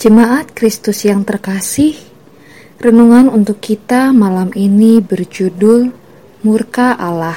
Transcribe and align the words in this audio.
Jemaat 0.00 0.56
Kristus 0.56 1.04
yang 1.04 1.28
terkasih, 1.28 1.92
renungan 2.80 3.28
untuk 3.28 3.60
kita 3.60 4.16
malam 4.16 4.48
ini 4.56 4.96
berjudul 4.96 5.92
Murka 6.40 6.96
Allah. 6.96 7.36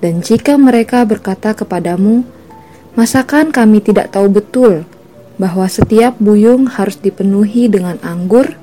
dan 0.00 0.24
jika 0.24 0.56
mereka 0.56 1.04
berkata 1.04 1.52
kepadamu, 1.52 2.24
"Masakan 2.96 3.52
kami 3.52 3.84
tidak 3.84 4.16
tahu 4.16 4.32
betul 4.32 4.88
bahwa 5.36 5.68
setiap 5.68 6.16
buyung 6.16 6.72
harus 6.72 6.96
dipenuhi 6.96 7.68
dengan 7.68 8.00
anggur?" 8.00 8.56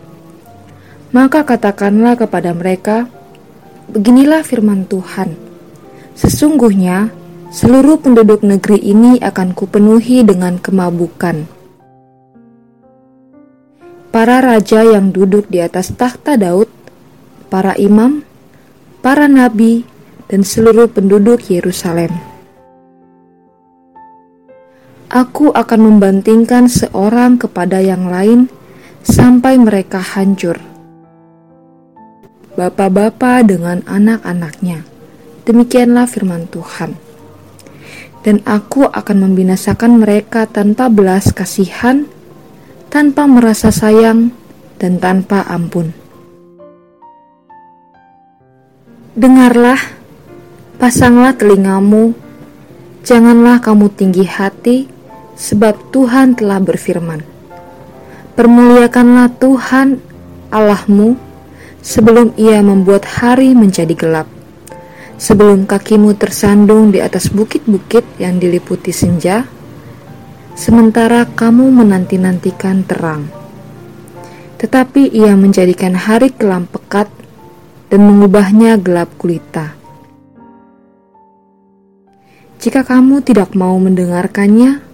Maka 1.13 1.45
katakanlah 1.45 2.17
kepada 2.17 2.57
mereka, 2.57 3.05
"Beginilah 3.93 4.41
firman 4.41 4.89
Tuhan: 4.89 5.37
Sesungguhnya 6.17 7.13
seluruh 7.53 8.01
penduduk 8.01 8.41
negeri 8.41 8.81
ini 8.81 9.21
akan 9.21 9.53
kupenuhi 9.53 10.25
dengan 10.25 10.57
kemabukan." 10.57 11.60
Para 14.11 14.43
raja 14.43 14.83
yang 14.83 15.15
duduk 15.15 15.47
di 15.47 15.63
atas 15.63 15.95
takhta 15.95 16.35
Daud, 16.35 16.67
para 17.47 17.71
imam, 17.79 18.27
para 18.99 19.31
nabi, 19.31 19.87
dan 20.27 20.43
seluruh 20.43 20.91
penduduk 20.91 21.47
Yerusalem. 21.47 22.11
Aku 25.11 25.51
akan 25.51 25.79
membantingkan 25.79 26.71
seorang 26.71 27.35
kepada 27.35 27.83
yang 27.83 28.07
lain 28.07 28.47
sampai 29.03 29.59
mereka 29.59 29.99
hancur. 29.99 30.55
Bapak-bapak 32.55 33.47
dengan 33.47 33.83
anak-anaknya. 33.87 34.87
Demikianlah 35.43 36.07
firman 36.07 36.47
Tuhan. 36.47 36.95
Dan 38.23 38.39
aku 38.47 38.87
akan 38.87 39.17
membinasakan 39.27 39.99
mereka 39.99 40.47
tanpa 40.47 40.87
belas 40.87 41.33
kasihan 41.35 42.07
tanpa 42.91 43.23
merasa 43.23 43.71
sayang 43.71 44.35
dan 44.75 44.99
tanpa 44.99 45.47
ampun. 45.47 45.95
Dengarlah, 49.15 49.79
pasanglah 50.75 51.31
telingamu, 51.39 52.11
janganlah 53.07 53.63
kamu 53.63 53.87
tinggi 53.95 54.27
hati, 54.27 54.91
sebab 55.39 55.95
Tuhan 55.95 56.35
telah 56.35 56.59
berfirman. 56.59 57.23
Permuliakanlah 58.35 59.39
Tuhan 59.39 59.95
Allahmu 60.51 61.15
sebelum 61.79 62.35
ia 62.35 62.59
membuat 62.59 63.07
hari 63.07 63.55
menjadi 63.55 63.95
gelap, 63.95 64.27
sebelum 65.15 65.63
kakimu 65.63 66.11
tersandung 66.19 66.91
di 66.91 66.99
atas 66.99 67.31
bukit-bukit 67.31 68.03
yang 68.19 68.35
diliputi 68.35 68.91
senja, 68.91 69.47
sementara 70.55 71.23
kamu 71.27 71.71
menanti-nantikan 71.71 72.83
terang. 72.83 73.27
Tetapi 74.59 75.09
ia 75.09 75.33
menjadikan 75.33 75.97
hari 75.97 76.29
kelam 76.29 76.69
pekat 76.69 77.09
dan 77.89 78.01
mengubahnya 78.05 78.77
gelap 78.77 79.09
gulita. 79.17 79.73
Jika 82.61 82.85
kamu 82.85 83.25
tidak 83.25 83.57
mau 83.57 83.73
mendengarkannya, 83.81 84.85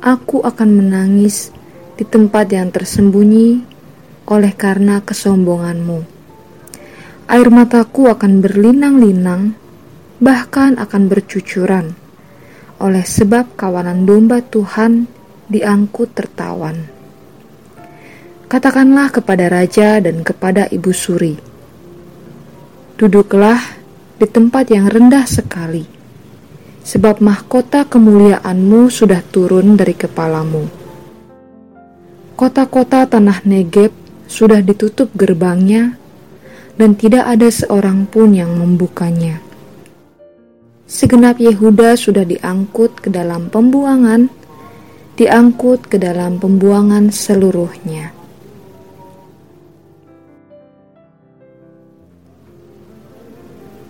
aku 0.00 0.40
akan 0.40 0.70
menangis 0.72 1.52
di 2.00 2.08
tempat 2.08 2.48
yang 2.48 2.72
tersembunyi 2.72 3.60
oleh 4.24 4.52
karena 4.56 5.04
kesombonganmu. 5.04 6.16
Air 7.28 7.48
mataku 7.52 8.08
akan 8.08 8.40
berlinang-linang, 8.40 9.52
bahkan 10.16 10.80
akan 10.80 11.12
bercucuran 11.12 12.07
oleh 12.78 13.02
sebab 13.02 13.58
kawanan 13.58 14.06
domba 14.06 14.38
Tuhan 14.38 15.10
diangkut 15.50 16.14
tertawan. 16.14 16.78
Katakanlah 18.48 19.12
kepada 19.12 19.50
raja 19.52 20.00
dan 20.00 20.24
kepada 20.24 20.70
ibu 20.72 20.88
suri, 20.94 21.36
Duduklah 22.98 23.60
di 24.18 24.26
tempat 24.26 24.74
yang 24.74 24.90
rendah 24.90 25.22
sekali, 25.28 25.86
sebab 26.82 27.22
mahkota 27.22 27.86
kemuliaanmu 27.86 28.90
sudah 28.90 29.22
turun 29.22 29.78
dari 29.78 29.94
kepalamu. 29.94 30.66
Kota-kota 32.34 33.06
tanah 33.06 33.46
Negeb 33.46 33.94
sudah 34.26 34.58
ditutup 34.64 35.12
gerbangnya, 35.14 35.94
dan 36.74 36.94
tidak 36.98 37.26
ada 37.26 37.50
seorang 37.50 38.06
pun 38.06 38.34
yang 38.34 38.54
membukanya 38.54 39.47
segenap 40.88 41.36
Yehuda 41.36 42.00
sudah 42.00 42.24
diangkut 42.24 43.04
ke 43.04 43.12
dalam 43.12 43.52
pembuangan, 43.52 44.32
diangkut 45.20 45.84
ke 45.84 46.00
dalam 46.00 46.40
pembuangan 46.40 47.12
seluruhnya. 47.12 48.16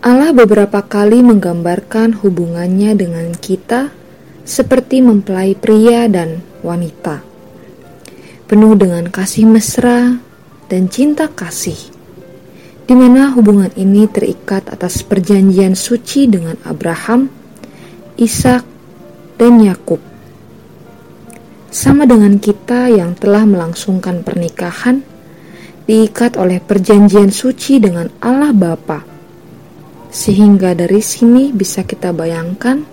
Allah 0.03 0.35
beberapa 0.35 0.83
kali 0.83 1.23
menggambarkan 1.23 2.19
hubungannya 2.19 2.99
dengan 2.99 3.31
kita 3.35 3.95
seperti 4.43 4.99
mempelai 5.05 5.55
pria 5.55 6.11
dan 6.11 6.43
wanita, 6.67 7.23
penuh 8.51 8.75
dengan 8.75 9.07
kasih 9.07 9.47
mesra 9.47 10.19
dan 10.67 10.89
cinta 10.89 11.29
kasih 11.29 11.98
di 12.89 12.97
mana 12.97 13.37
hubungan 13.37 13.69
ini 13.77 14.09
terikat 14.09 14.73
atas 14.73 15.05
perjanjian 15.05 15.77
suci 15.77 16.25
dengan 16.25 16.57
Abraham, 16.65 17.29
Ishak, 18.17 18.65
dan 19.37 19.61
Yakub. 19.61 20.01
Sama 21.69 22.09
dengan 22.09 22.41
kita 22.41 22.89
yang 22.89 23.13
telah 23.13 23.45
melangsungkan 23.45 24.25
pernikahan, 24.25 25.05
diikat 25.85 26.41
oleh 26.41 26.65
perjanjian 26.65 27.29
suci 27.29 27.77
dengan 27.77 28.09
Allah 28.25 28.57
Bapa. 28.57 29.05
Sehingga 30.09 30.73
dari 30.73 31.05
sini 31.05 31.53
bisa 31.53 31.85
kita 31.85 32.17
bayangkan 32.17 32.89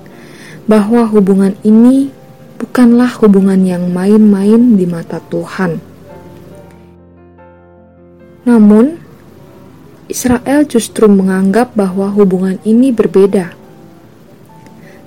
bahwa 0.68 1.08
hubungan 1.08 1.56
ini 1.64 2.12
bukanlah 2.60 3.16
hubungan 3.24 3.64
yang 3.64 3.96
main-main 3.96 4.76
di 4.76 4.84
mata 4.84 5.24
Tuhan. 5.24 5.80
Namun, 8.44 9.05
Israel 10.06 10.70
justru 10.70 11.10
menganggap 11.10 11.74
bahwa 11.74 12.14
hubungan 12.14 12.62
ini 12.62 12.94
berbeda. 12.94 13.58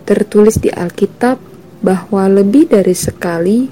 Tertulis 0.03 0.59
di 0.59 0.75
Alkitab 0.75 1.39
bahwa 1.79 2.27
lebih 2.27 2.67
dari 2.67 2.99
sekali 2.99 3.71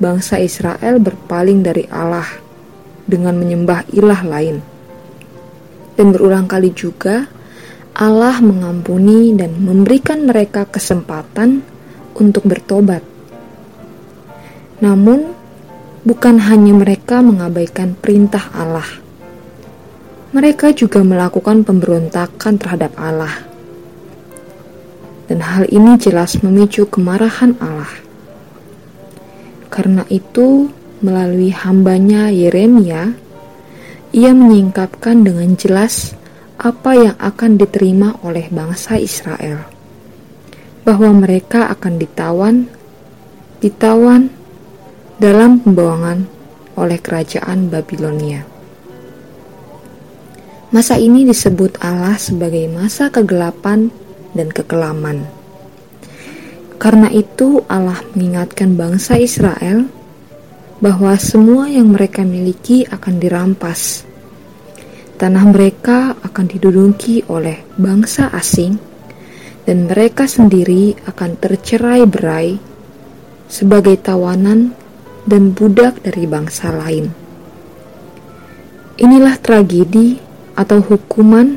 bangsa 0.00 0.40
Israel 0.40 0.96
berpaling 0.96 1.60
dari 1.60 1.84
Allah 1.92 2.24
dengan 3.04 3.36
menyembah 3.36 3.84
ilah 3.92 4.22
lain. 4.24 4.56
Dan 5.92 6.16
berulang 6.16 6.48
kali 6.48 6.72
juga 6.72 7.28
Allah 7.92 8.40
mengampuni 8.40 9.36
dan 9.36 9.60
memberikan 9.60 10.24
mereka 10.24 10.64
kesempatan 10.64 11.60
untuk 12.16 12.48
bertobat. 12.48 13.04
Namun, 14.80 15.36
bukan 16.08 16.40
hanya 16.48 16.72
mereka 16.72 17.20
mengabaikan 17.20 17.92
perintah 17.92 18.48
Allah 18.56 19.01
mereka 20.32 20.72
juga 20.72 21.04
melakukan 21.04 21.60
pemberontakan 21.60 22.56
terhadap 22.56 22.96
Allah. 22.96 23.44
Dan 25.28 25.44
hal 25.44 25.68
ini 25.68 26.00
jelas 26.00 26.40
memicu 26.40 26.88
kemarahan 26.88 27.52
Allah. 27.60 27.92
Karena 29.68 30.08
itu, 30.08 30.72
melalui 31.04 31.52
hambanya 31.52 32.32
Yeremia, 32.32 33.12
ia 34.12 34.32
menyingkapkan 34.32 35.20
dengan 35.20 35.52
jelas 35.56 36.16
apa 36.56 36.96
yang 36.96 37.16
akan 37.20 37.60
diterima 37.60 38.16
oleh 38.24 38.48
bangsa 38.48 38.96
Israel. 38.96 39.68
Bahwa 40.84 41.12
mereka 41.12 41.68
akan 41.72 42.00
ditawan, 42.00 42.68
ditawan 43.60 44.32
dalam 45.20 45.60
pembuangan 45.60 46.24
oleh 46.76 46.98
kerajaan 47.00 47.68
Babilonia. 47.68 48.51
Masa 50.72 50.96
ini 50.96 51.28
disebut 51.28 51.84
Allah 51.84 52.16
sebagai 52.16 52.64
masa 52.72 53.12
kegelapan 53.12 53.92
dan 54.32 54.48
kekelaman. 54.48 55.28
Karena 56.80 57.12
itu 57.12 57.60
Allah 57.68 58.00
mengingatkan 58.16 58.72
bangsa 58.72 59.20
Israel 59.20 59.84
bahwa 60.80 61.12
semua 61.20 61.68
yang 61.68 61.92
mereka 61.92 62.24
miliki 62.24 62.88
akan 62.88 63.20
dirampas. 63.20 64.08
Tanah 65.20 65.44
mereka 65.44 66.16
akan 66.24 66.46
diduduki 66.48 67.20
oleh 67.28 67.68
bangsa 67.76 68.32
asing, 68.32 68.80
dan 69.68 69.92
mereka 69.92 70.24
sendiri 70.24 70.96
akan 71.04 71.36
tercerai 71.36 72.08
berai 72.08 72.56
sebagai 73.44 74.00
tawanan 74.00 74.72
dan 75.28 75.52
budak 75.52 76.00
dari 76.00 76.24
bangsa 76.24 76.72
lain. 76.72 77.12
Inilah 78.96 79.36
tragedi 79.36 80.31
atau 80.58 80.84
hukuman 80.84 81.56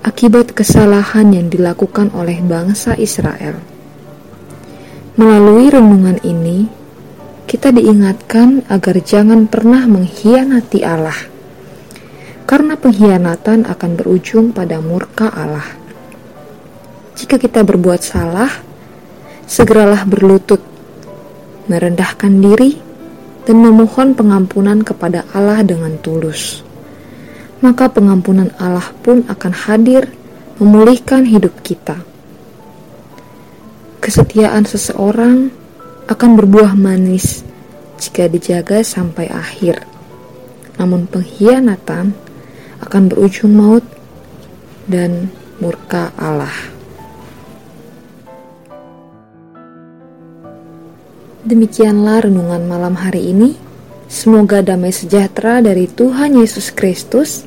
akibat 0.00 0.56
kesalahan 0.56 1.28
yang 1.32 1.52
dilakukan 1.52 2.08
oleh 2.16 2.40
bangsa 2.40 2.96
Israel. 2.96 3.60
Melalui 5.20 5.68
renungan 5.68 6.16
ini, 6.24 6.64
kita 7.44 7.74
diingatkan 7.74 8.64
agar 8.72 8.96
jangan 9.04 9.44
pernah 9.44 9.84
mengkhianati 9.84 10.80
Allah, 10.80 11.18
karena 12.48 12.78
pengkhianatan 12.80 13.68
akan 13.68 13.90
berujung 14.00 14.56
pada 14.56 14.80
murka 14.80 15.28
Allah. 15.28 15.66
Jika 17.18 17.36
kita 17.36 17.60
berbuat 17.60 18.00
salah, 18.00 18.48
segeralah 19.44 20.08
berlutut, 20.08 20.64
merendahkan 21.68 22.32
diri, 22.40 22.80
dan 23.44 23.60
memohon 23.60 24.16
pengampunan 24.16 24.80
kepada 24.80 25.28
Allah 25.36 25.60
dengan 25.60 26.00
tulus. 26.00 26.69
Maka 27.60 27.92
pengampunan 27.92 28.52
Allah 28.56 28.88
pun 29.04 29.24
akan 29.28 29.52
hadir 29.52 30.08
memulihkan 30.56 31.28
hidup 31.28 31.60
kita. 31.60 32.00
Kesetiaan 34.00 34.64
seseorang 34.64 35.52
akan 36.08 36.30
berbuah 36.40 36.72
manis 36.72 37.44
jika 38.00 38.26
dijaga 38.32 38.80
sampai 38.80 39.28
akhir. 39.28 39.84
Namun 40.80 41.04
pengkhianatan 41.04 42.16
akan 42.80 43.02
berujung 43.12 43.52
maut 43.52 43.84
dan 44.88 45.28
murka 45.60 46.16
Allah. 46.16 46.80
Demikianlah 51.44 52.24
renungan 52.24 52.64
malam 52.64 52.96
hari 52.96 53.32
ini. 53.32 53.56
Semoga 54.10 54.60
damai 54.64 54.92
sejahtera 54.92 55.60
dari 55.64 55.86
Tuhan 55.86 56.36
Yesus 56.40 56.72
Kristus 56.74 57.46